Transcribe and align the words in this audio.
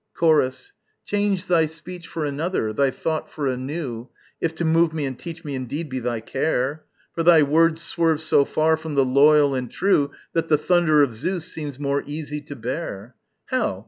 Chorus. 0.15 0.73
Change 1.05 1.45
thy 1.45 1.67
speech 1.67 2.07
for 2.07 2.25
another, 2.25 2.73
thy 2.73 2.89
thought 2.89 3.29
for 3.29 3.45
a 3.45 3.55
new, 3.55 4.09
If 4.41 4.55
to 4.55 4.65
move 4.65 4.95
me 4.95 5.05
and 5.05 5.15
teach 5.19 5.45
me 5.45 5.53
indeed 5.53 5.89
be 5.89 5.99
thy 5.99 6.21
care! 6.21 6.85
For 7.13 7.21
thy 7.21 7.43
words 7.43 7.83
swerve 7.83 8.19
so 8.19 8.43
far 8.43 8.77
from 8.77 8.95
the 8.95 9.05
loyal 9.05 9.53
and 9.53 9.69
true 9.69 10.09
That 10.33 10.49
the 10.49 10.57
thunder 10.57 11.03
of 11.03 11.13
Zeus 11.13 11.45
seems 11.53 11.77
more 11.77 12.01
easy 12.07 12.41
to 12.41 12.55
bear. 12.55 13.13
How! 13.45 13.79